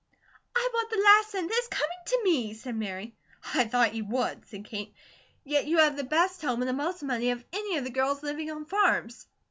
"I 0.55 0.67
want 0.73 0.89
the 0.89 0.97
last 0.97 1.29
cent 1.29 1.47
that 1.47 1.57
is 1.59 1.67
coming 1.67 1.97
to 2.07 2.21
me," 2.23 2.53
said 2.55 2.75
Mary. 2.75 3.15
"I 3.53 3.65
thought 3.65 3.93
you 3.93 4.03
would," 4.05 4.47
said 4.47 4.65
Kate. 4.65 4.95
"Yet 5.43 5.67
you 5.67 5.77
have 5.77 5.95
the 5.95 6.03
best 6.03 6.41
home, 6.41 6.59
and 6.63 6.67
the 6.69 6.73
most 6.73 7.03
money, 7.03 7.29
of 7.29 7.45
any 7.53 7.77
of 7.77 7.83
the 7.83 7.91
girls 7.91 8.23
living 8.23 8.49
on 8.49 8.65
farms. 8.65 9.27